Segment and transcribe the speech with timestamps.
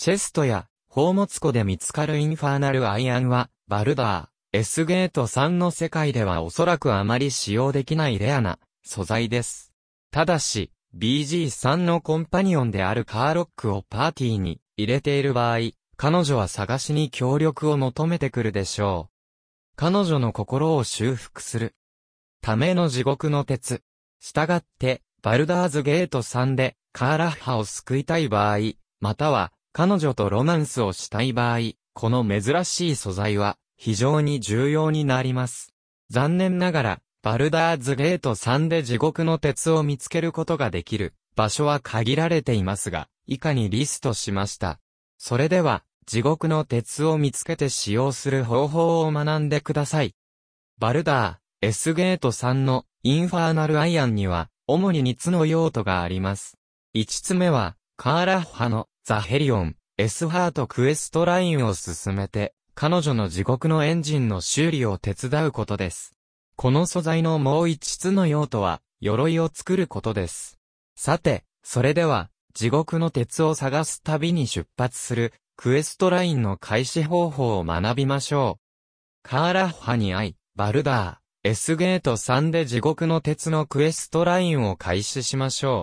[0.00, 9.74] チェストや宝物庫で見つかるインファーナルアイアンは、バルダー、S ゲート3の世界ではおそらくあまり使用できないレアな素材です。
[10.10, 15.58] ただし、BG3 のコンパニオンであるカーロックをパーティーに入れている場合、
[15.98, 19.14] 彼女は探しに協力を求めてくるでしょう。
[19.76, 21.74] 彼女の心を修復する。
[22.40, 23.82] ための地獄の鉄。
[24.18, 28.60] したがって、バルダーズゲート3でカーラッハを救いたい場合、
[29.00, 31.58] または彼女とロマンスをしたい場合、
[31.92, 35.72] この珍しい素材は非常に重要になります。
[36.10, 44.80] 残念ながら、バルダーズゲート3で地獄の鉄を見つけることができる場所は限られていますが、以下にリストしました。
[45.18, 50.14] それでは、地獄の鉄を見つけて使用する方法を学んでください。
[50.78, 56.56] バルダー、S ゲート3のインファーナルアイアンには、主に2つの用途があります。
[56.96, 66.12] 5つ目は、カーラッハのザ・ヘリオン、S ハートクエストラインを進めて、彼女の地獄のエンジンの修理を手伝うことです。
[66.54, 70.58] この素材のもう5つの用途は、鎧を作ることです。
[70.96, 78.62] さて、それでは、地獄の鉄を探す旅に出発するクエストラインの開始方法を学びましょう。
[79.22, 85.78] カーラッハに会い、バルダー、S ゲート3で地獄の鉄のクエストラインを開始しましょう。